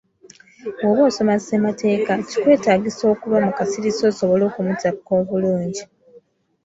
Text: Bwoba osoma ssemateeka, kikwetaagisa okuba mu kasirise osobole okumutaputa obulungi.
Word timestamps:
Bwoba 0.77 1.01
osoma 1.09 1.35
ssemateeka, 1.39 2.11
kikwetaagisa 2.29 3.03
okuba 3.13 3.37
mu 3.45 3.51
kasirise 3.57 4.01
osobole 4.11 4.43
okumutaputa 4.45 5.11
obulungi. 5.19 5.83